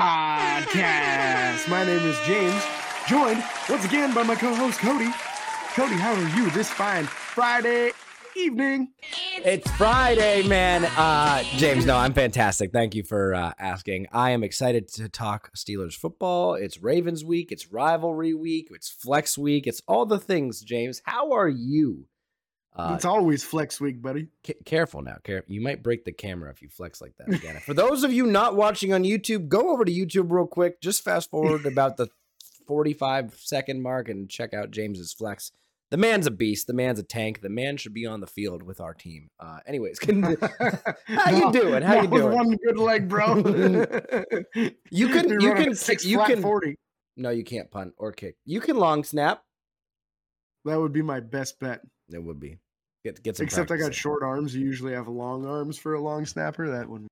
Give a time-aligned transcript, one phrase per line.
[0.00, 1.68] podcast.
[1.68, 2.64] My name is James,
[3.06, 5.10] joined once again by my co host Cody.
[5.74, 7.92] Cody, how are you this fine Friday
[8.34, 8.92] evening?
[9.44, 10.86] It's Friday, man.
[10.96, 12.72] Uh, James, no, I'm fantastic.
[12.72, 14.06] Thank you for uh, asking.
[14.10, 16.54] I am excited to talk Steelers football.
[16.54, 21.02] It's Ravens week, it's rivalry week, it's flex week, it's all the things, James.
[21.04, 22.06] How are you?
[22.80, 24.28] Uh, it's always flex week, buddy.
[24.46, 25.16] C- careful now.
[25.22, 27.60] Care- you might break the camera if you flex like that again.
[27.60, 30.80] For those of you not watching on YouTube, go over to YouTube real quick.
[30.80, 32.08] Just fast forward about the
[32.66, 35.52] 45 second mark and check out James's flex.
[35.90, 36.68] The man's a beast.
[36.68, 37.42] The man's a tank.
[37.42, 39.28] The man should be on the field with our team.
[39.38, 40.22] Uh, anyways, can,
[41.06, 41.82] how no, you doing?
[41.82, 42.32] How you doing?
[42.32, 43.36] One good leg, bro.
[44.90, 46.78] you can you can six you can 40.
[47.16, 48.36] No, you can't punt or kick.
[48.46, 49.42] You can long snap.
[50.64, 51.80] That would be my best bet.
[52.08, 52.58] It would be.
[53.04, 53.44] Get get some.
[53.44, 53.92] Except I got in.
[53.92, 54.54] short arms.
[54.54, 56.70] You usually have long arms for a long snapper.
[56.70, 57.08] That one.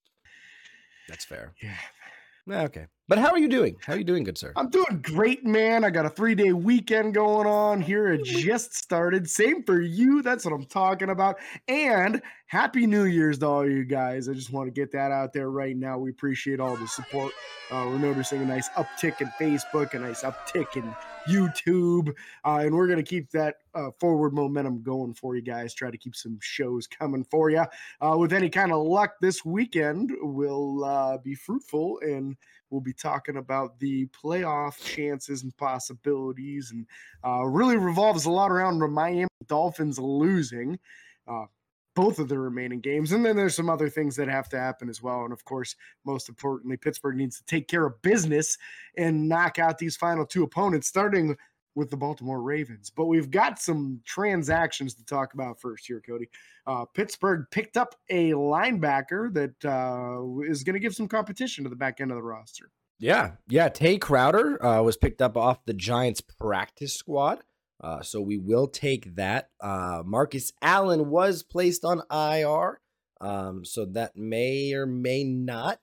[1.09, 1.55] That's fair.
[1.63, 2.65] Yeah.
[2.65, 2.87] Okay.
[3.09, 3.75] But how are you doing?
[3.81, 4.53] How are you doing, good sir?
[4.55, 5.83] I'm doing great, man.
[5.83, 8.13] I got a three day weekend going on here.
[8.13, 9.31] It just started.
[9.31, 10.21] Same for you.
[10.21, 11.39] That's what I'm talking about.
[11.69, 14.29] And happy New Year's to all you guys.
[14.29, 15.97] I just want to get that out there right now.
[15.97, 17.33] We appreciate all the support.
[17.71, 20.95] Uh, we're noticing a nice uptick in Facebook, a nice uptick in
[21.27, 22.11] YouTube,
[22.45, 25.73] uh, and we're going to keep that uh, forward momentum going for you guys.
[25.73, 27.65] Try to keep some shows coming for you.
[28.03, 32.37] Uh, with any kind of luck, this weekend will uh, be fruitful and
[32.71, 36.87] We'll be talking about the playoff chances and possibilities, and
[37.25, 40.79] uh, really revolves a lot around the Miami Dolphins losing
[41.27, 41.47] uh,
[41.95, 43.11] both of the remaining games.
[43.11, 45.25] And then there's some other things that have to happen as well.
[45.25, 45.75] And of course,
[46.05, 48.57] most importantly, Pittsburgh needs to take care of business
[48.97, 51.37] and knock out these final two opponents, starting
[51.75, 52.91] with the Baltimore Ravens.
[52.91, 56.29] But we've got some transactions to talk about first here, Cody.
[56.67, 61.71] Uh, Pittsburgh picked up a linebacker that uh, is going to give some competition to
[61.71, 62.71] the back end of the roster.
[62.99, 63.69] Yeah, yeah.
[63.69, 67.41] Tae Crowder uh, was picked up off the Giants practice squad.
[67.81, 69.51] Uh, so we will take that.
[69.61, 72.81] Uh, Marcus Allen was placed on IR.
[73.21, 75.81] Um, so that may or may not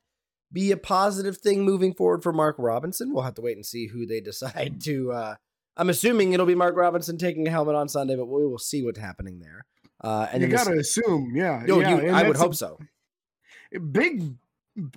[0.51, 3.13] be a positive thing moving forward for Mark Robinson.
[3.13, 5.35] We'll have to wait and see who they decide to uh,
[5.77, 8.83] I'm assuming it'll be Mark Robinson taking a helmet on Sunday, but we will see
[8.83, 9.65] what's happening there.
[10.01, 11.63] Uh, and you got to assume, yeah.
[11.65, 12.77] No, yeah, you, I would hope so.
[13.91, 14.35] Big,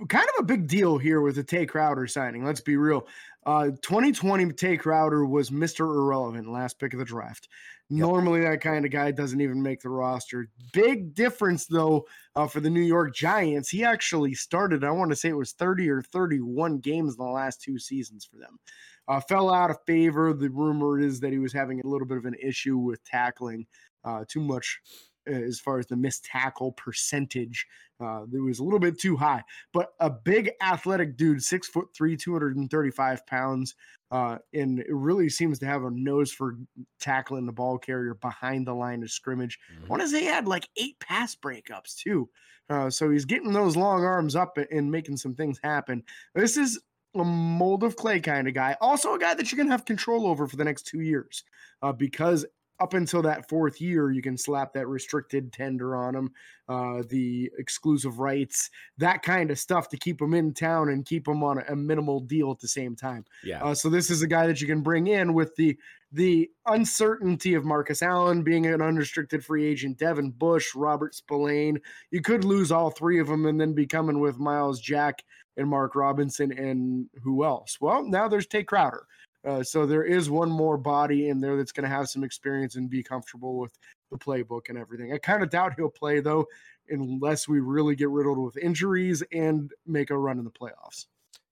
[0.08, 2.44] kind of a big deal here with the Tae Crowder signing.
[2.44, 3.06] Let's be real.
[3.46, 5.80] Uh, 2020 Tae Crowder was Mr.
[5.80, 7.48] Irrelevant, last pick of the draft.
[7.88, 8.00] Yep.
[8.00, 10.50] Normally, that kind of guy doesn't even make the roster.
[10.72, 12.06] Big difference, though,
[12.36, 13.70] uh, for the New York Giants.
[13.70, 17.30] He actually started, I want to say it was 30 or 31 games in the
[17.30, 18.58] last two seasons for them
[19.08, 20.32] uh, fell out of favor.
[20.32, 23.66] The rumor is that he was having a little bit of an issue with tackling
[24.04, 24.80] uh, too much
[25.28, 27.66] uh, as far as the missed tackle percentage.
[28.00, 29.42] Uh, it was a little bit too high,
[29.72, 33.74] but a big athletic dude, six foot three, 235 pounds.
[34.10, 36.56] Uh, and it really seems to have a nose for
[36.98, 39.58] tackling the ball carrier behind the line of scrimmage.
[39.72, 39.84] Mm-hmm.
[39.84, 42.28] I want to say he had like eight pass breakups too.
[42.70, 46.02] Uh, so he's getting those long arms up and making some things happen.
[46.34, 46.80] This is
[47.24, 48.76] mold of clay kind of guy.
[48.80, 51.44] Also, a guy that you're going to have control over for the next two years
[51.82, 52.46] uh, because
[52.80, 56.32] up until that fourth year, you can slap that restricted tender on them,
[56.68, 61.24] uh, the exclusive rights, that kind of stuff to keep them in town and keep
[61.24, 63.24] them on a, a minimal deal at the same time.
[63.42, 63.64] Yeah.
[63.64, 65.76] Uh, so this is a guy that you can bring in with the
[66.12, 71.78] the uncertainty of Marcus Allen being an unrestricted free agent, Devin Bush, Robert Spillane.
[72.10, 75.22] You could lose all three of them and then be coming with Myles Jack
[75.58, 77.78] and Mark Robinson and who else?
[77.80, 79.06] Well, now there's Tae Crowder.
[79.44, 82.74] Uh, so there is one more body in there that's going to have some experience
[82.74, 83.72] and be comfortable with
[84.10, 85.12] the playbook and everything.
[85.12, 86.46] I kind of doubt he'll play though,
[86.88, 91.06] unless we really get riddled with injuries and make a run in the playoffs.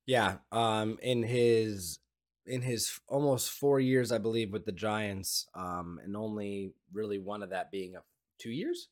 [0.07, 1.99] Yeah, um, in his
[2.47, 7.43] in his almost four years, I believe, with the Giants, um, and only really one
[7.43, 8.01] of that being a
[8.39, 8.89] two years.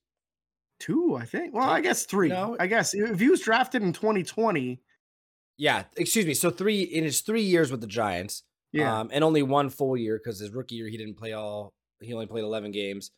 [0.80, 1.54] Two, I think.
[1.54, 2.28] Well, I guess three.
[2.28, 4.80] No, I guess if he was drafted in 2020,
[5.56, 6.34] yeah, excuse me.
[6.34, 8.42] So three in his three years with the Giants,
[8.74, 11.72] yeah, um, and only one full year because his rookie year he didn't play all.
[12.00, 13.10] He only played eleven games.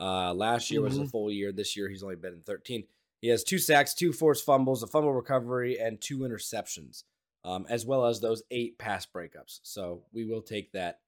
[0.00, 0.98] Uh, last year mm-hmm.
[0.98, 1.52] was a full year.
[1.52, 2.84] This year he's only been in thirteen.
[3.20, 7.04] He has two sacks, two forced fumbles, a fumble recovery, and two interceptions,
[7.44, 9.60] um, as well as those eight pass breakups.
[9.62, 10.98] So we will take that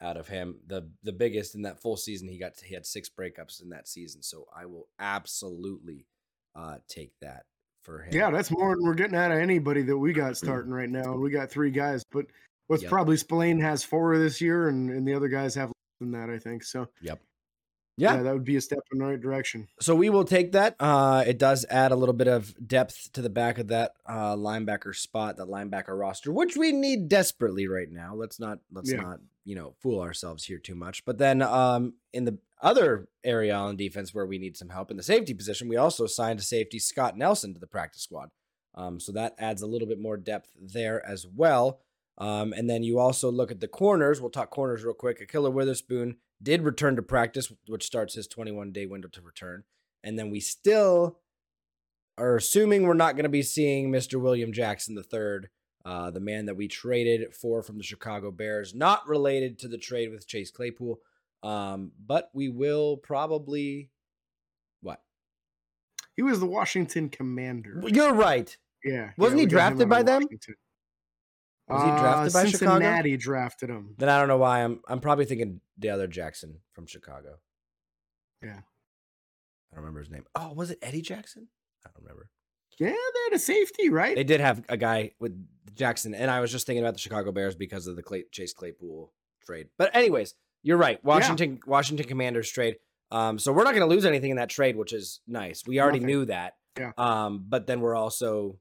[0.00, 0.56] out of him.
[0.66, 3.88] the The biggest in that full season, he got he had six breakups in that
[3.88, 4.22] season.
[4.22, 6.06] So I will absolutely
[6.54, 7.46] uh, take that
[7.82, 8.12] for him.
[8.12, 11.12] Yeah, that's more than we're getting out of anybody that we got starting right now.
[11.12, 12.26] And we got three guys, but
[12.66, 12.90] what's yep.
[12.90, 16.30] probably Spillane has four this year, and, and the other guys have less than that,
[16.30, 16.64] I think.
[16.64, 17.20] So, yep.
[17.98, 18.16] Yeah.
[18.16, 19.68] yeah, that would be a step in the right direction.
[19.80, 20.76] So we will take that.
[20.78, 24.36] Uh, it does add a little bit of depth to the back of that uh,
[24.36, 28.14] linebacker spot, that linebacker roster, which we need desperately right now.
[28.14, 29.00] Let's not let's Yeah.
[29.00, 31.06] not you know fool ourselves here too much.
[31.06, 34.98] But then um, in the other area on defense where we need some help in
[34.98, 38.28] the safety position, we also signed a safety Scott Nelson to the practice squad.
[38.74, 41.80] Um, so that adds a little bit more depth there as well.
[42.18, 44.20] Um, and then you also look at the corners.
[44.20, 45.20] We'll talk corners real quick.
[45.20, 49.64] Ahkello Witherspoon did return to practice, which starts his 21 day window to return.
[50.02, 51.18] And then we still
[52.18, 54.20] are assuming we're not going to be seeing Mr.
[54.20, 55.48] William Jackson III,
[55.84, 59.78] uh, the man that we traded for from the Chicago Bears, not related to the
[59.78, 60.98] trade with Chase Claypool.
[61.42, 63.90] Um, but we will probably
[64.80, 65.02] what?
[66.14, 67.82] He was the Washington Commander.
[67.86, 68.56] You're right.
[68.84, 70.22] Yeah, Wasn't yeah, he we got him drafted by them?
[70.22, 70.54] Washington.
[71.68, 72.72] Was he drafted by Uh, Chicago?
[72.74, 73.94] Cincinnati drafted him.
[73.98, 77.38] Then I don't know why I'm I'm probably thinking the other Jackson from Chicago.
[78.42, 78.60] Yeah.
[78.60, 80.24] I don't remember his name.
[80.34, 81.48] Oh, was it Eddie Jackson?
[81.84, 82.30] I don't remember.
[82.78, 84.14] Yeah, they had a safety, right?
[84.14, 85.32] They did have a guy with
[85.74, 88.52] Jackson, and I was just thinking about the Chicago Bears because of the Clay, Chase
[88.52, 89.12] Claypool
[89.44, 89.68] trade.
[89.78, 91.02] But anyways, you're right.
[91.04, 92.76] Washington Washington Commanders trade.
[93.10, 95.62] Um, so we're not going to lose anything in that trade, which is nice.
[95.66, 96.06] We already Nothing.
[96.14, 96.54] knew that.
[96.78, 96.92] Yeah.
[96.98, 98.58] Um, but then we're also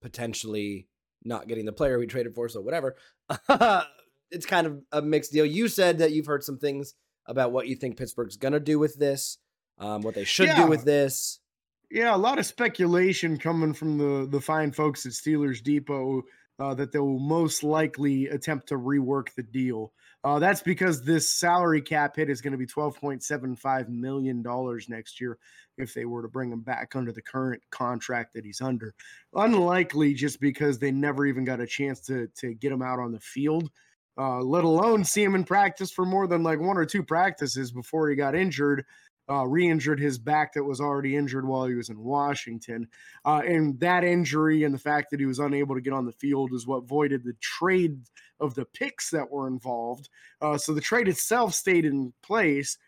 [0.00, 0.88] potentially
[1.24, 2.48] not getting the player we traded for.
[2.48, 2.96] So whatever.
[4.30, 5.44] it's kind of a mixed deal.
[5.44, 6.94] You said that you've heard some things
[7.26, 9.38] about what you think Pittsburgh's going to do with this,
[9.78, 10.64] um, what they should Yeah.
[10.64, 11.40] do with this.
[11.90, 16.22] Yeah, a lot of speculation coming from the the fine folks at Steelers Depot
[16.60, 19.92] uh, that they will most likely attempt to rework the deal.
[20.22, 23.88] Uh, that's because this salary cap hit is going to be twelve point seven five
[23.88, 25.38] million dollars next year
[25.78, 28.94] if they were to bring him back under the current contract that he's under.
[29.34, 33.12] Unlikely, just because they never even got a chance to to get him out on
[33.12, 33.70] the field.
[34.18, 37.72] Uh, let alone see him in practice for more than like one or two practices
[37.72, 38.84] before he got injured
[39.28, 42.86] uh, re-injured his back that was already injured while he was in Washington,
[43.24, 46.12] uh, and that injury and the fact that he was unable to get on the
[46.12, 47.98] field is what voided the trade
[48.40, 50.08] of the picks that were involved.
[50.40, 52.78] Uh, so the trade itself stayed in place,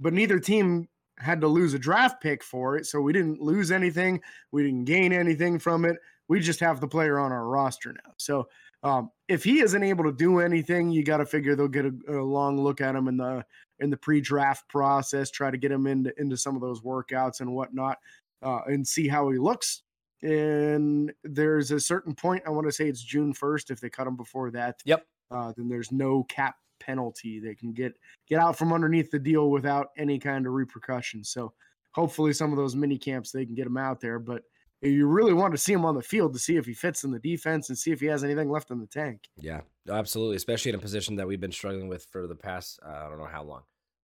[0.00, 0.88] but neither team
[1.18, 2.86] had to lose a draft pick for it.
[2.86, 4.20] So we didn't lose anything.
[4.52, 5.96] We didn't gain anything from it.
[6.28, 8.12] We just have the player on our roster now.
[8.18, 8.48] So
[8.82, 11.94] um, if he isn't able to do anything, you got to figure they'll get a,
[12.08, 13.44] a long look at him in the
[13.80, 17.54] in the pre-draft process, try to get him into into some of those workouts and
[17.54, 17.98] whatnot,
[18.42, 19.82] uh, and see how he looks.
[20.22, 22.42] And there's a certain point.
[22.46, 23.70] I want to say it's June first.
[23.70, 25.06] If they cut him before that, Yep.
[25.30, 27.38] uh, then there's no cap penalty.
[27.40, 27.94] They can get
[28.26, 31.30] get out from underneath the deal without any kind of repercussions.
[31.30, 31.52] So
[31.92, 34.18] hopefully, some of those mini camps they can get him out there.
[34.18, 34.42] But
[34.82, 37.10] you really want to see him on the field to see if he fits in
[37.10, 39.28] the defense and see if he has anything left in the tank.
[39.38, 40.36] Yeah, absolutely.
[40.36, 43.18] Especially in a position that we've been struggling with for the past, uh, I don't
[43.18, 43.62] know how long.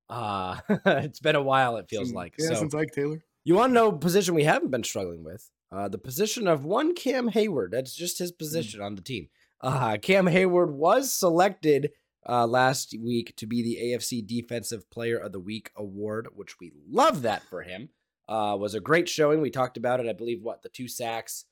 [0.08, 2.34] Uh, it's been a while, it feels Since- like.
[2.38, 3.22] yeah, so, since Ike Taylor.
[3.44, 5.50] you want to know a position we haven't been struggling with?
[5.70, 7.70] Uh, the position of one Cam Heyward.
[7.70, 9.28] That's just his position on the team.
[9.62, 11.92] Uh, Cam Heyward was selected
[12.28, 16.72] uh, last week to be the AFC Defensive Player of the Week award, which we
[16.90, 17.88] love that for him.
[18.28, 19.40] Uh, was a great showing.
[19.40, 20.06] We talked about it.
[20.08, 21.44] I believe what the two sacks.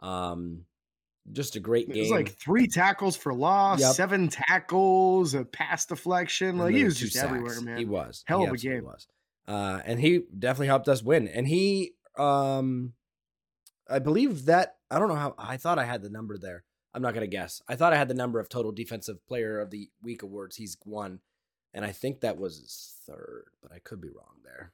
[0.00, 0.64] Um,
[1.32, 2.02] just a great It game.
[2.02, 3.94] was like three tackles for loss, Yep.
[3.94, 6.58] seven tackles, a pass deflection.
[6.58, 7.78] Like he was just everywhere, man.
[7.78, 8.84] He was Hell He of a game.
[8.84, 9.06] Was.
[9.48, 11.26] Uh, and he definitely helped us win.
[11.28, 12.92] And he, um,
[13.88, 15.34] I believe that I don't know how.
[15.38, 16.64] I thought I had the number there.
[16.94, 17.60] I'm not gonna guess.
[17.68, 20.76] I thought I had the number of total defensive player of the week awards he's
[20.84, 21.20] won,
[21.74, 24.72] and I think that was his third, but I could be wrong there.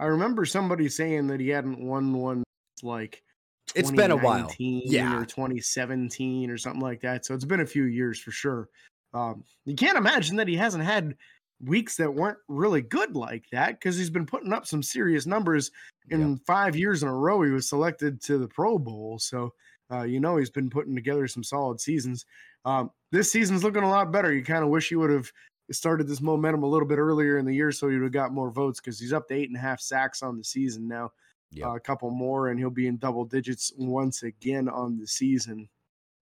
[0.00, 2.42] I remember somebody saying that he hadn't won one
[2.82, 3.22] like
[3.74, 4.48] It's been a while.
[4.48, 5.20] 2019 Yeah.
[5.20, 7.24] or 2017 or something like that.
[7.24, 8.68] So it's been a few years for sure.
[9.12, 11.16] Um, you can't imagine that he hasn't had
[11.64, 15.70] weeks that weren't really good like that because he's been putting up some serious numbers
[16.10, 16.38] in Yep.
[16.46, 17.42] five years in a row.
[17.42, 19.54] He was selected to the Pro Bowl, so
[19.92, 22.26] uh, you know he's been putting together some solid seasons.
[22.64, 24.32] Um, this season's looking a lot better.
[24.32, 25.30] You kind of wish he would have
[25.72, 28.32] started this momentum a little bit earlier in the year so he would have got
[28.32, 31.10] more votes because he's up to eight and a half sacks on the season now.
[31.52, 31.66] Yep.
[31.66, 35.68] Uh, a couple more, and he'll be in double digits once again on the season.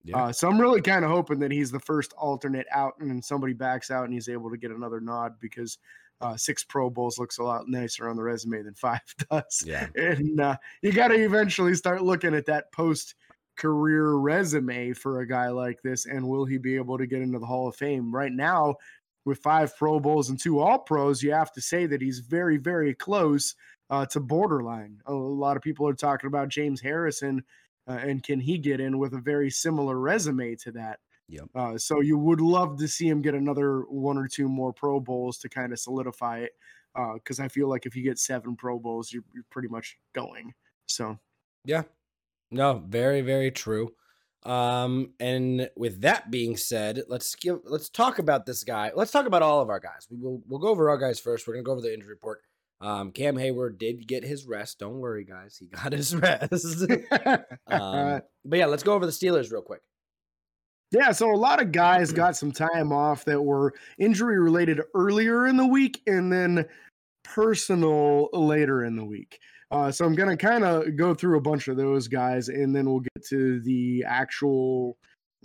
[0.05, 0.25] Yeah.
[0.25, 3.55] Uh, so I'm really kind of hoping that he's the first alternate out, and somebody
[3.55, 5.79] backs out, and he's able to get another nod because
[6.21, 9.65] uh, six Pro Bowls looks a lot nicer on the resume than five does.
[9.67, 9.87] yeah.
[9.95, 13.15] And uh, you got to eventually start looking at that post
[13.57, 17.39] career resume for a guy like this, and will he be able to get into
[17.39, 18.15] the Hall of Fame?
[18.15, 18.77] Right now,
[19.25, 22.57] with five Pro Bowls and two All Pros, you have to say that he's very,
[22.57, 23.55] very close
[23.91, 25.01] uh, to borderline.
[25.07, 27.43] A lot of people are talking about James Harrison,
[27.87, 31.01] uh, and can he get in with a very similar resume to that?
[31.29, 31.45] Yep.
[31.55, 35.01] Uh, so you would love to see him get another one or two more Pro
[35.01, 36.53] Bowls to kind of solidify it.
[37.15, 39.99] because uh, I feel like if you get seven Pro Bowls, you're, you're pretty much
[40.15, 40.53] going.
[40.87, 41.19] So,
[41.65, 41.83] yeah,
[42.51, 43.95] no, very very true.
[44.45, 48.91] Um, and with that being said, let's give let's talk about this guy.
[48.95, 50.09] Let's talk about all of our guys.
[50.11, 51.47] We will we'll go over our guys first.
[51.47, 52.41] We're gonna go over the injury report.
[52.81, 54.81] Um, Cam Heyward did get his rest.
[54.81, 55.57] Don't worry, guys.
[55.57, 56.91] He got his rest.
[57.69, 59.83] um, but yeah, let's go over the Steelers real quick.
[60.91, 65.47] Yeah, so a lot of guys got some time off that were injury related earlier
[65.47, 66.67] in the week and then
[67.23, 69.39] personal later in the week.
[69.73, 72.91] Uh, so I'm to kind of go through a bunch of those guys and then
[72.91, 74.99] we'll get to the actual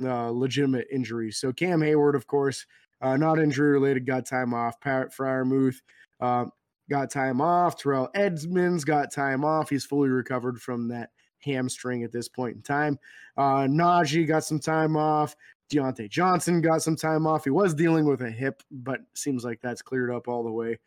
[0.03, 1.37] uh, legitimate injuries.
[1.37, 2.65] So Cam Heyward, of course,
[3.01, 4.79] uh, not injury related, got time off.
[4.81, 5.81] Pat Freiermuth
[6.19, 6.45] uh,
[6.89, 7.77] got time off.
[7.77, 9.69] Terrell Edmunds got time off.
[9.69, 12.99] He's fully recovered from that hamstring at this point in time.
[13.37, 15.37] Uh, Najee got some time off.
[15.71, 17.45] Diontae Johnson got some time off.
[17.45, 20.79] He was dealing with a hip, but seems like that's cleared up all the way.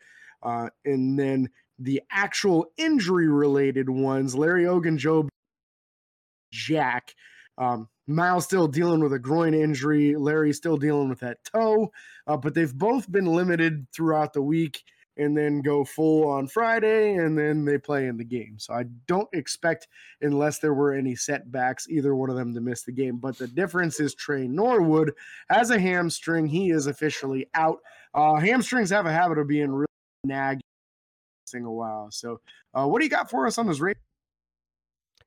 [0.43, 1.49] Uh, and then
[1.81, 5.29] the actual injury related ones, Larry Ogunjobi,
[6.51, 7.13] Jack.
[7.57, 10.15] Um, Myles still dealing with a groin injury.
[10.15, 11.91] Larry still dealing with that toe,
[12.27, 14.83] uh, but they've both been limited throughout the week
[15.17, 18.57] and then go full on Friday and then they play in the game.
[18.57, 19.87] So I don't expect,
[20.21, 23.17] unless there were any setbacks, either one of them to miss the game.
[23.17, 25.13] But the difference is Tre Norwood
[25.49, 26.47] has a hamstring.
[26.47, 27.79] He is officially out.
[28.13, 29.87] Uh, hamstrings have a habit of being really
[30.23, 30.61] nagging
[31.65, 32.09] a while.
[32.11, 32.41] So,
[32.73, 33.95] uh, what do you got for us on this race?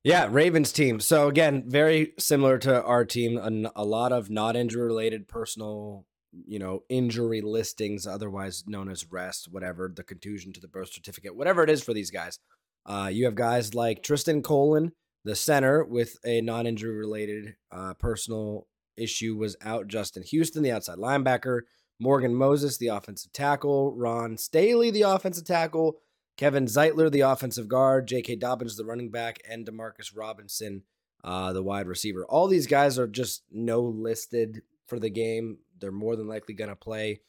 [0.04, 1.00] Yeah, Ravens team.
[1.00, 3.38] So again, very similar to our team.
[3.38, 6.04] A, a lot of not injury related personal,
[6.46, 11.34] you know, injury listings, otherwise known as rest, whatever the contusion to the birth certificate,
[11.34, 12.38] whatever it is for these guys.
[12.84, 14.92] Uh, you have guys like Trystan Colon,
[15.24, 18.66] the center, with a non injury related uh, personal
[18.98, 19.88] issue, was out.
[19.88, 21.60] Justin Houston, the outside linebacker.
[21.98, 23.94] Morgan Moses, the offensive tackle.
[23.96, 25.96] Ron Staley, the offensive tackle.
[26.36, 28.36] Kevin Zeitler, the offensive guard, J.K.
[28.36, 30.82] Dobbins, the running back, and Demarcus Robinson,
[31.22, 32.26] uh, the wide receiver.
[32.26, 35.58] All these guys are just no listed for the game.
[35.78, 37.20] They're more than likely going to play.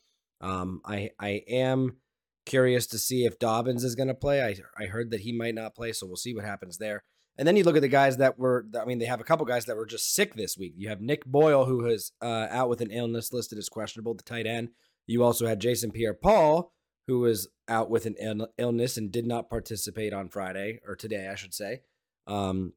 [0.42, 1.98] Um, I I am
[2.46, 4.44] curious to see if Dobbins is going to play.
[4.44, 7.04] I I heard that he might not play, so we'll see what happens there.
[7.38, 8.66] And then you look at the guys that were.
[8.80, 10.74] I mean, they have a couple guys that were just sick this week.
[10.78, 14.24] You have Nick Boyle, who is uh, out with an illness listed as questionable, the
[14.24, 14.70] tight end.
[15.08, 16.74] You also had Jason Pierre-Paul,
[17.08, 21.36] who was out with an illness and did not participate on Friday or today, I
[21.36, 21.82] should say.
[22.28, 22.74] Um,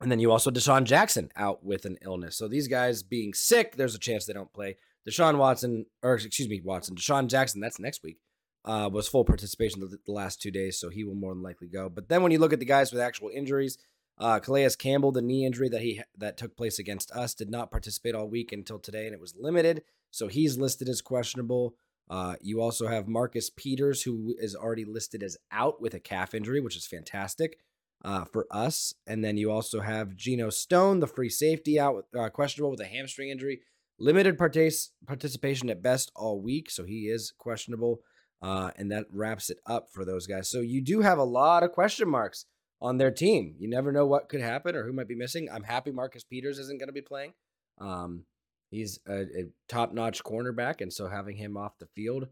[0.00, 2.36] and then you also DeSean Jackson out with an illness.
[2.36, 4.76] So these guys being sick, there's a chance they don't play.
[5.08, 8.18] Deshaun Watson, or excuse me, Watson, DeSean Jackson, that's next week,
[8.64, 11.68] uh, was full participation the, the, last two days, so he will more than likely
[11.68, 11.88] go.
[11.88, 13.78] But then when you look at the guys with actual injuries,
[14.18, 17.70] uh, Calais Campbell, the knee injury that he that took place against us, did not
[17.70, 19.82] participate all week until today, and it was limited.
[20.10, 21.76] So he's listed as questionable.
[22.08, 26.34] Uh, you also have Marcus Peters, who is already listed as out with a calf
[26.34, 27.58] injury, which is fantastic
[28.04, 28.94] uh, for us.
[29.06, 32.80] And then you also have Geno Stone, the free safety, out with, uh, questionable with
[32.80, 33.60] a hamstring injury.
[33.98, 38.00] Limited partic- participation at best all week, so he is questionable.
[38.42, 40.50] Uh, and that wraps it up for those guys.
[40.50, 42.44] So you do have a lot of question marks
[42.80, 43.54] on their team.
[43.58, 45.48] You never know what could happen or who might be missing.
[45.50, 47.32] I'm happy Marcus Peters isn't going to be playing.
[47.78, 48.24] Um,
[48.70, 52.28] He's a, a top notch cornerback, and so having him off the field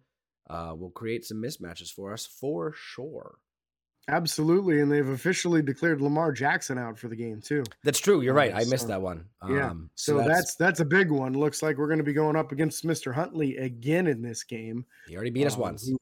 [0.50, 3.38] uh, will create some mismatches for us for sure.
[4.09, 7.64] Absolutely, and they've officially declared Lamar Jackson out for the game too.
[7.85, 8.21] That's true.
[8.21, 8.53] You're right.
[8.55, 9.25] I missed that one.
[9.49, 9.71] Yeah.
[9.71, 11.33] Um, so, so that's, that's, that's a big one.
[11.33, 13.14] Looks like we're going to be going up against Mr.
[13.14, 14.85] Huntley again in this game.
[15.09, 15.88] He already beat us um, once.
[15.88, 15.99] Who,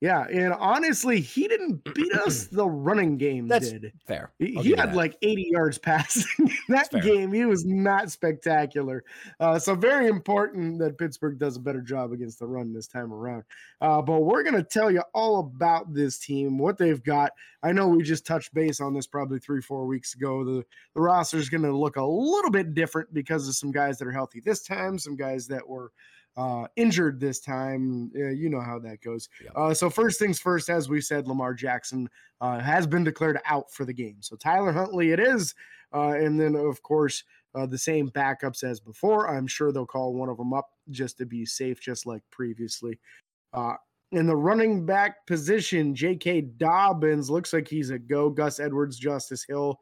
[0.00, 2.48] yeah, and honestly, he didn't beat us.
[2.60, 3.92] The running game That's did.
[4.06, 4.32] Fair.
[4.38, 4.96] He, he had that.
[4.96, 7.32] like 80 yards passing that game.
[7.32, 9.04] He was not spectacular.
[9.38, 13.12] Uh, so very important that Pittsburgh does a better job against the run this time
[13.12, 13.44] around.
[13.80, 17.32] Uh, but we're gonna tell you all about this team, what they've got.
[17.62, 20.44] I know we just touched base on this probably three, four weeks ago.
[20.44, 20.64] The
[20.94, 24.12] the roster is gonna look a little bit different because of some guys that are
[24.12, 25.92] healthy this time, some guys that were
[26.36, 28.10] uh, injured this time.
[28.16, 29.28] Uh, you know how that goes.
[29.42, 29.50] Yeah.
[29.54, 32.08] Uh, so first things first, as we said, Lamar Jackson
[32.40, 34.16] uh, has been declared out for the game.
[34.20, 35.54] So Tyler Huntley, it is,
[35.92, 39.28] uh, and then of course uh, the same backups as before.
[39.28, 42.98] I'm sure they'll call one of them up just to be safe, just like previously.
[44.12, 46.42] in the running back position, J.K.
[46.42, 48.30] Dobbins looks like he's a go.
[48.30, 49.78] Gus Edwards, Justice Hill,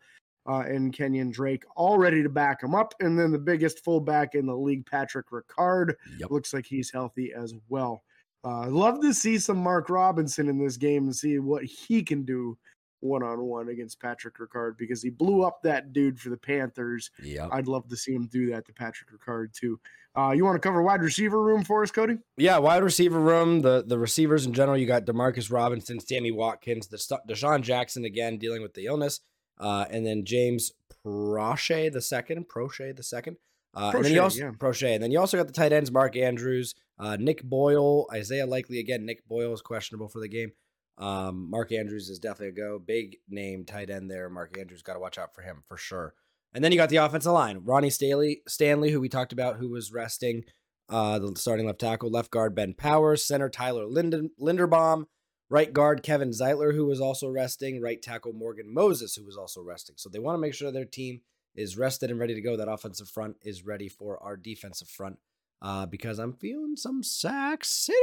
[0.48, 2.94] uh, and Kenyan Drake all ready to back him up.
[3.00, 6.30] And then the biggest fullback in the league, Patrick Ricard, yep.
[6.30, 8.02] looks like he's healthy as well.
[8.44, 12.24] Uh, love to see some Mark Robinson in this game and see what he can
[12.24, 12.56] do
[13.00, 17.10] one on one against Patrick Ricard because he blew up that dude for the Panthers.
[17.22, 17.48] Yeah.
[17.52, 19.78] I'd love to see him do that to Patrick Ricard too.
[20.16, 22.16] Uh, you want to cover wide receiver room for us, Cody?
[22.36, 23.60] Yeah, wide receiver room.
[23.60, 24.76] The the receivers in general.
[24.76, 26.96] You got Demarcus Robinson, Sammy Watkins, the
[27.28, 29.20] DeSean Jackson again dealing with the illness,
[29.58, 30.72] uh, and then James
[31.04, 33.36] Proche the second, Proche the second.
[33.74, 34.50] Uh, and then you also yeah.
[34.50, 38.46] Proche, and then you also got the tight ends: Mark Andrews, uh, Nick Boyle, Isaiah
[38.46, 39.04] Likely again.
[39.04, 40.52] Nick Boyle is questionable for the game.
[40.96, 42.78] Um, Mark Andrews is definitely a go.
[42.78, 44.28] Big name tight end there.
[44.28, 46.14] Mark Andrews got to watch out for him for sure.
[46.52, 49.68] And then you got the offensive line: Ronnie Stanley, Stanley, who we talked about, who
[49.68, 50.44] was resting.
[50.88, 55.04] Uh, the starting left tackle, left guard Ben Powers, center Tyler Linden, Linderbaum,
[55.50, 59.62] right guard Kevin Zeitler, who was also resting, right tackle Morgan Moses, who was also
[59.62, 59.96] resting.
[59.98, 61.20] So they want to make sure their team
[61.54, 62.56] is rested and ready to go.
[62.56, 65.18] That offensive front is ready for our defensive front
[65.62, 67.96] uh, because I'm feeling some Sack City.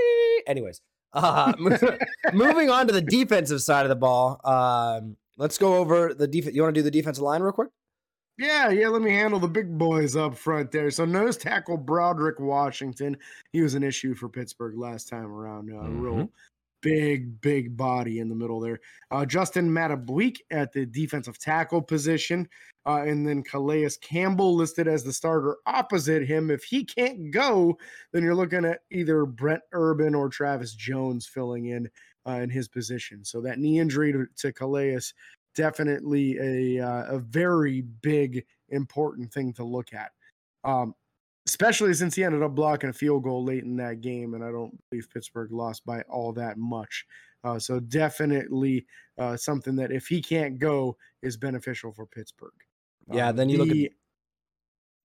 [0.47, 0.81] Anyways,
[1.13, 1.53] uh,
[2.33, 4.41] moving on to the defensive side of the ball.
[4.43, 6.55] Um, let's go over the defense.
[6.55, 7.69] You want to do the defensive line real quick?
[8.37, 10.91] Yeah, yeah, let me handle the big boys up front there.
[10.91, 13.15] So nose tackle Broderick Washington.
[13.53, 15.71] He was an issue for Pittsburgh last time around.
[15.71, 16.01] Uh, Mhm.
[16.01, 16.29] Real
[16.85, 18.79] big, big body in the middle there.
[19.09, 22.47] Uh, Justin Madubuike at the defensive tackle position.
[22.85, 26.51] Uh, and then Calais Campbell listed as the starter opposite him.
[26.51, 27.75] If he can't go,
[28.13, 31.89] then you're looking at either Brent Urban or Travis Jones filling in
[32.27, 33.25] uh, in his position.
[33.25, 34.99] So that knee injury to, to Calais
[35.55, 40.11] definitely a uh, a very big important thing to look at.
[40.63, 40.93] Um,
[41.47, 44.51] especially since he ended up blocking a field goal late in that game, and I
[44.51, 47.05] don't believe Pittsburgh lost by all that much.
[47.43, 48.85] Uh, so definitely
[49.19, 52.51] uh, something that if he can't go is beneficial for Pittsburgh.
[53.13, 53.91] Yeah, Uh, then you look at the-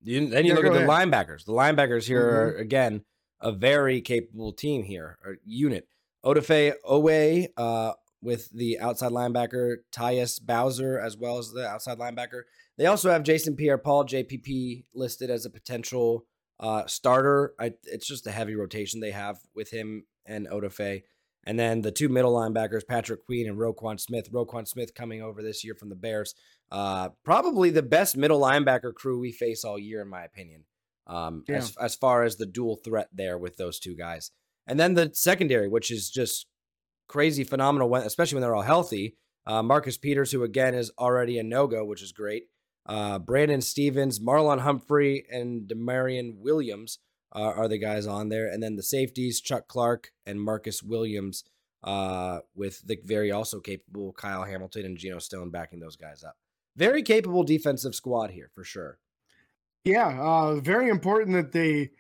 [0.03, 0.89] You, then you Yeah, look at the ahead.
[0.89, 1.45] linebackers.
[1.45, 2.33] The linebackers here Mhm.
[2.35, 3.05] are again
[3.41, 5.87] a very capable team here or unit.
[6.25, 7.93] Odafe Oweh uh,
[8.23, 12.45] with the outside linebacker, Tyus Bowser as well as the outside linebacker.
[12.79, 16.27] They also have Jason Pierre-Paul JPP listed as a potential
[16.61, 17.55] uh, starter.
[17.59, 21.03] I, it's just a heavy rotation they have with him and Odafe.
[21.45, 24.31] And then the two middle linebackers, Patrick Queen and Roquan Smith.
[24.31, 26.35] Roquan Smith coming over this year from the Bears.
[26.71, 30.65] Uh, probably the best middle linebacker crew we face all year, in my opinion.
[31.07, 34.31] Um, as as far as the dual threat there with those two guys,
[34.69, 36.47] and then the secondary, which is just
[37.09, 39.17] crazy phenomenal, when, especially when they're all healthy.
[39.45, 42.45] Uh, Marcus Peters, who again is already a no go, which is great.
[42.87, 46.99] Uh, Brandon Stephens, Marlon Humphrey, and Damarion Williams
[47.35, 51.45] uh, are the guys on there, and then the safeties, Chuck Clark and Marcus Williams,
[51.85, 56.37] uh, with the very also capable Kyle Hamilton and Geno Stone backing those guys up.
[56.77, 58.99] Very capable defensive squad here for sure.
[59.85, 61.91] Yeah, uh, very important that they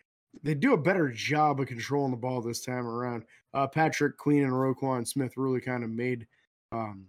[0.43, 3.25] they do a better job of controlling the ball this time around.
[3.53, 6.27] Uh, Patrick Queen and Roquan Smith really kind of made
[6.73, 7.07] um,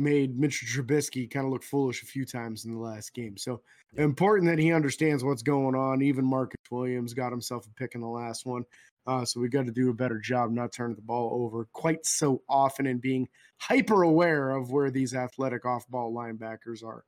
[0.00, 3.36] made Mitchell Trubisky kind of look foolish a few times in the last game.
[3.36, 4.04] So Yeah.
[4.04, 6.02] important that he understands what's going on.
[6.02, 8.64] Even Marcus Williams got himself a pick in the last one.
[9.06, 12.04] Uh, so we got to do a better job not turning the ball over quite
[12.06, 17.04] so often and being hyper aware of where these athletic off ball linebackers are.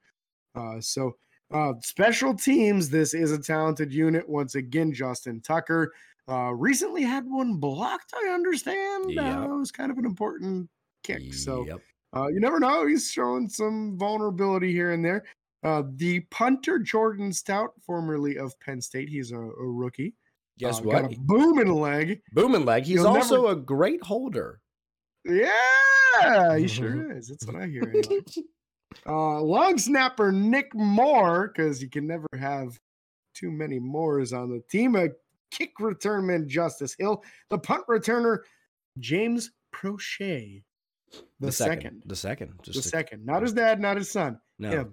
[0.55, 1.17] Uh, so
[1.53, 4.29] uh, special teams, this is a talented unit.
[4.29, 5.93] Once again, Justin Tucker
[6.29, 9.11] uh, recently had one blocked, I understand.
[9.13, 9.37] Yep.
[9.37, 10.69] Uh, it was kind of an important
[11.05, 11.35] kick.
[11.35, 11.81] So Yep.
[12.15, 12.87] Uh, you never know.
[12.87, 15.25] He's showing some vulnerability here and there.
[15.65, 20.15] Uh, the punter, Jordan Stout, formerly of Penn State, he's a, a rookie.
[20.59, 21.03] Guess Uh, what?
[21.03, 22.21] Got a booming leg.
[22.33, 22.85] Booming leg.
[22.85, 24.61] He's You'll also a great holder.
[25.25, 27.29] Yeah, he sure is.
[27.29, 27.85] That's what I hear.
[27.85, 28.23] Anyway.
[29.07, 32.79] uh, long snapper Nick Moore, because you can never have
[33.35, 34.97] too many Moores on the team.
[34.97, 35.09] A
[35.53, 37.23] kick return man Justice Hill.
[37.51, 38.39] The punt returner
[38.99, 40.63] James Proche.
[41.41, 42.03] The, second.
[42.07, 42.55] The second.
[42.63, 43.27] Just The to- second.
[43.27, 44.39] Not his dad, not his son.
[44.59, 44.71] No.
[44.71, 44.93] Him.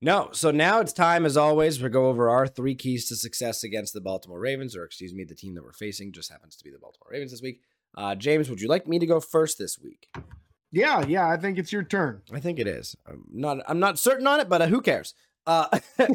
[0.00, 0.28] No.
[0.32, 3.94] So now it's time, as always, to go over our three keys to success against
[3.94, 6.70] the Baltimore Ravens, or excuse me, the team that we're facing just happens to be
[6.70, 7.60] the Baltimore Ravens this week.
[7.96, 10.08] Uh, James, would you like me to go first this week?
[10.70, 12.22] Yeah, yeah, I think it's your turn.
[12.32, 12.96] I think it is.
[13.06, 13.58] I'm not.
[13.68, 15.14] I'm not certain on it, but uh, who cares?
[15.46, 15.66] Uh,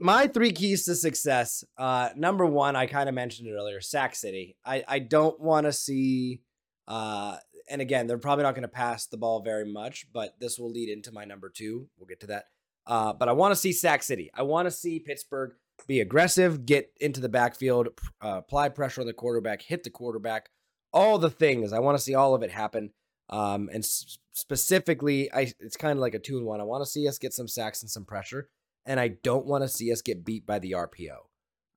[0.00, 1.64] my three keys to success.
[1.76, 3.80] Uh, number one, I kind of mentioned it earlier.
[3.80, 4.56] Sack City.
[4.64, 6.40] I I don't want to see.
[6.88, 7.36] Uh,
[7.70, 10.70] and again, they're probably not going to pass the ball very much, but this will
[10.70, 11.88] lead into my number two.
[11.96, 12.44] We'll get to that.
[12.86, 14.30] Uh, but I want to see Sack City.
[14.34, 15.52] I want to see Pittsburgh
[15.86, 17.88] be aggressive, get into the backfield,
[18.22, 20.50] uh, apply pressure on the quarterback, hit the quarterback,
[20.92, 21.72] all the things.
[21.72, 22.90] I want to see all of it happen.
[23.28, 26.60] Um, and s- specifically, I it's kind of like a two and one.
[26.60, 28.48] I want to see us get some sacks and some pressure,
[28.84, 31.16] and I don't want to see us get beat by the RPO.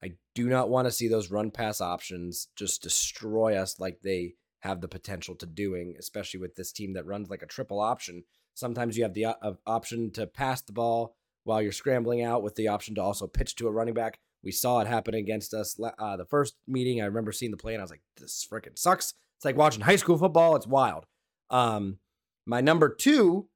[0.04, 4.34] I do not want to see those run pass options just destroy us like they
[4.64, 8.24] have the potential to doing, especially with this team that runs like a triple option.
[8.54, 12.56] Sometimes you have the uh, option to pass the ball while you're scrambling out, with
[12.56, 14.20] the option to also pitch to a running back.
[14.42, 17.02] We saw it happen against us uh, the first meeting.
[17.02, 19.14] I remember seeing the play and I was like, this freaking sucks.
[19.38, 20.56] It's like watching high school football.
[20.56, 21.06] It's wild.
[21.50, 21.98] Um,
[22.46, 23.50] my number two,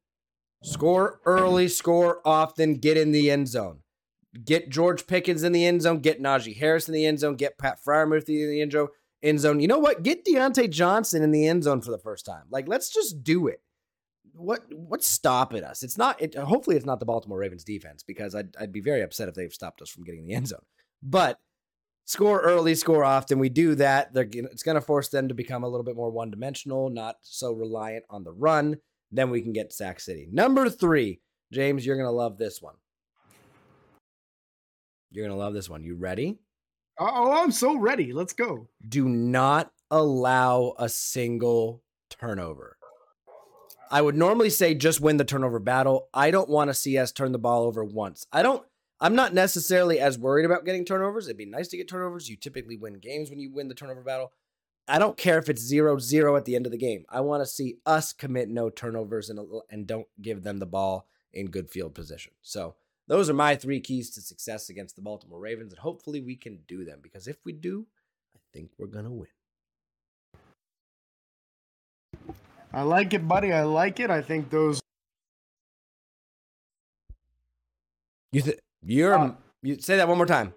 [0.62, 3.80] score early, score often, get in the end zone.
[4.44, 6.00] Get George Pickens in the end zone.
[6.00, 7.36] Get Najee Harris in the end zone.
[7.36, 8.90] Get Pat Freiermuth in the end zone.
[9.24, 9.60] End zone.
[9.60, 10.04] You know what?
[10.04, 12.44] Get Diontae Johnson in the end zone for the first time.
[12.50, 13.62] Like, let's just do it.
[14.34, 15.82] What what's stopping us?
[15.82, 16.22] It's not.
[16.22, 19.36] It, hopefully, it's not the Baltimore Ravens defense because I'd I'd be very upset if
[19.36, 20.62] they've stopped us from getting the end zone.
[21.02, 21.40] But
[22.06, 23.40] score early, score often.
[23.40, 24.14] We do that.
[24.14, 27.18] They're, it's going to force them to become a little bit more one dimensional, not
[27.22, 28.78] so reliant on the run.
[29.12, 30.28] Then we can get Sack City.
[30.32, 32.76] Number three, James, you're going to love this one.
[35.12, 35.84] You're going to love this one.
[35.84, 36.40] You ready?
[37.00, 38.12] Oh, I'm so ready.
[38.12, 38.68] Let's go.
[38.88, 42.78] Do not allow a single turnover.
[43.90, 46.10] I would normally say just win the turnover battle.
[46.14, 48.28] I don't want to see us turn the ball over once.
[48.32, 48.64] I don't
[49.00, 51.28] I'm not necessarily as worried about getting turnovers.
[51.28, 52.30] It'd be nice to get turnovers.
[52.30, 54.32] You typically win games when you win the turnover battle.
[54.88, 57.06] I don't care if it's 0 0 at the end of the game.
[57.10, 61.08] I want to see us commit no turnovers and, and don't give them the ball
[61.34, 62.34] in good field position.
[62.42, 62.76] So,
[63.08, 65.72] those are my three keys to success against the Baltimore Ravens.
[65.72, 67.86] And hopefully, we can do them because if we do,
[68.58, 69.28] think we're going to win.
[72.74, 73.54] I like it, buddy.
[73.54, 74.10] I like it.
[74.10, 74.80] I think those.
[78.32, 80.54] You think you're uh, you say that one more time.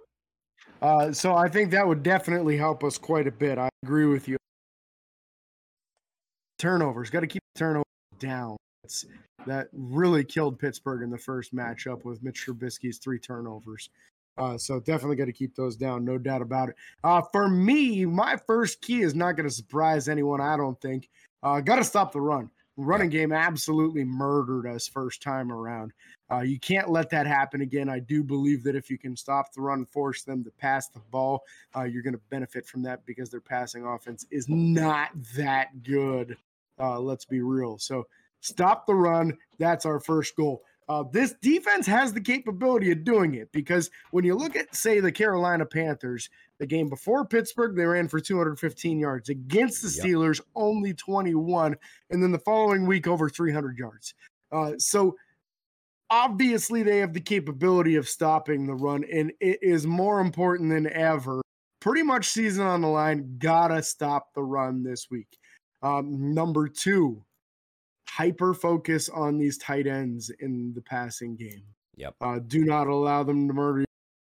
[0.82, 3.58] Uh, so I think that would definitely help us quite a bit.
[3.58, 4.36] I agree with you.
[6.58, 7.84] Turnovers, got to keep turnovers
[8.18, 8.56] down.
[8.84, 9.06] It's,
[9.46, 13.88] that really killed Pittsburgh in the first matchup with Mitch Trubisky's three turnovers.
[14.40, 16.74] Uh, so definitely got to keep those down, no doubt about it.
[17.05, 20.40] Uh, for me, my first key is not going to surprise anyone.
[20.40, 21.11] I don't think.
[21.42, 22.50] Uh, got to stop the run.
[22.79, 25.92] Running game absolutely murdered us first time around.
[26.33, 27.90] Uh, you can't let that happen again.
[27.90, 31.00] I do believe that if you can stop the run, force them to pass the
[31.11, 31.42] ball,
[31.76, 36.38] uh, you're going to benefit from that because their passing offense is not that good.
[36.79, 37.76] Uh, let's be real.
[37.76, 38.07] So
[38.40, 39.37] stop the run.
[39.59, 40.62] That's our first goal.
[40.88, 44.98] Uh, this defense has the capability of doing it because when you look at, say,
[44.98, 49.28] the Carolina Panthers, the game before Pittsburgh, they ran for 215 yards.
[49.28, 50.46] Against the Steelers, yep.
[50.56, 51.76] only 21.
[52.10, 54.14] And then the following week, over 300 yards.
[54.50, 55.14] Uh, so
[56.10, 60.92] obviously they have the capability of stopping the run, and it is more important than
[60.92, 61.40] ever.
[61.80, 65.38] Pretty much season on the line, gotta stop the run this week.
[65.82, 67.24] Um, number two,
[68.10, 71.62] hyper focus on these tight ends in the passing game.
[71.96, 72.14] Yep.
[72.20, 73.84] Uh, do not allow them to murder.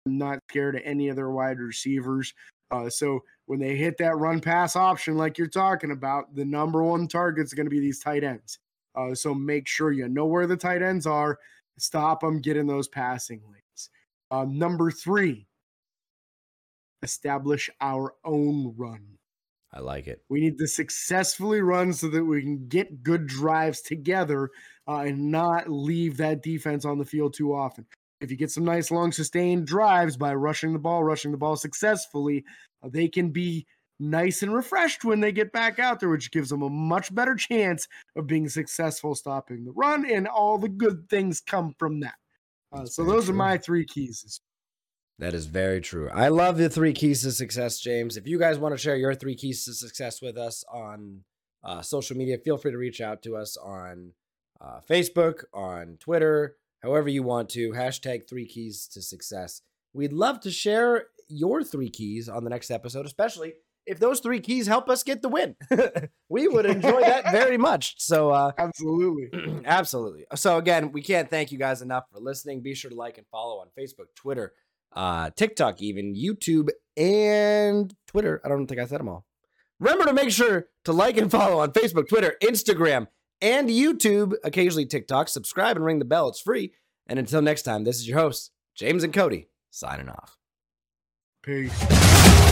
[0.06, 2.34] not scared of any other wide receivers.
[2.70, 6.82] Uh, so when they hit that run pass option, like you're talking about, the number
[6.82, 8.58] one target is going to be these tight ends.
[8.94, 11.38] Uh, so make sure you know where the tight ends are
[11.78, 13.90] Stop them getting those passing lanes.
[14.30, 15.46] Uh, number three,
[17.02, 19.18] establish our own run.
[19.74, 20.22] I like it.
[20.28, 24.50] We need to successfully run so that we can get good drives together
[24.87, 27.84] uh, and not leave that defense on the field too often.
[28.20, 31.56] If you get some nice long sustained drives by rushing the ball, rushing the ball
[31.56, 32.44] successfully,
[32.84, 33.66] uh, they can be
[33.98, 37.34] nice and refreshed when they get back out there, which gives them a much better
[37.34, 42.14] chance of being successful stopping the run, and all the good things come from that.
[42.72, 43.34] Uh, so those true.
[43.34, 44.40] are my three keys.
[45.18, 46.11] That is very true.
[46.11, 48.16] I love the three keys to success, James.
[48.16, 51.20] If you guys want to share your three keys to success with us on
[51.62, 54.12] uh, social media, feel free to reach out to us on
[54.61, 57.70] uh, Facebook, on Twitter, however you want to.
[57.70, 59.62] Hashtag three keys to success.
[59.92, 63.55] We'd love to share your three keys on the next episode, especially
[63.87, 65.57] if those three keys help us get the win.
[66.29, 68.00] we would enjoy that very much.
[68.00, 69.31] So, uh, absolutely.
[69.64, 70.24] absolutely.
[70.35, 72.62] So, again, we can't thank you guys enough for listening.
[72.62, 74.53] Be sure to like and follow on Facebook, Twitter,
[74.94, 78.40] uh, TikTok, even YouTube, and Twitter.
[78.44, 79.26] I don't think I said them all.
[79.80, 83.09] Remember to make sure to like and follow on Facebook, Twitter, Instagram,
[83.40, 85.28] and YouTube, occasionally TikTok.
[85.28, 86.28] Subscribe and ring the bell.
[86.28, 86.72] It's free.
[87.07, 90.38] And until next time, this is your host, James and Cody, signing off.
[91.42, 92.43] Peace.